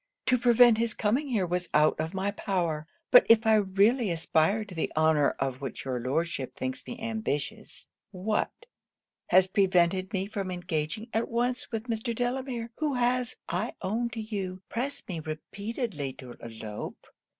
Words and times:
To 0.25 0.37
prevent 0.39 0.79
his 0.79 0.95
coming 0.95 1.27
here 1.27 1.45
was 1.45 1.69
out 1.75 1.99
of 1.99 2.15
my 2.15 2.31
power; 2.31 2.87
but 3.11 3.23
if 3.29 3.45
I 3.45 3.53
really 3.53 4.09
aspired 4.09 4.69
to 4.69 4.73
the 4.73 4.91
honour 4.97 5.35
of 5.37 5.61
which 5.61 5.85
your 5.85 5.99
Lordship 5.99 6.55
thinks 6.55 6.83
me 6.87 6.97
ambitious, 6.99 7.87
what 8.09 8.49
has 9.27 9.45
prevented 9.45 10.11
me 10.11 10.25
from 10.25 10.49
engaging 10.49 11.07
at 11.13 11.29
once 11.29 11.71
with 11.71 11.83
Mr. 11.83 12.15
Delamere? 12.15 12.71
who 12.79 12.95
has, 12.95 13.37
I 13.47 13.73
own 13.83 14.09
to 14.09 14.21
you, 14.21 14.63
pressed 14.69 15.07
me 15.07 15.19
repeatedly 15.19 16.13
to 16.13 16.31
elope. 16.31 17.05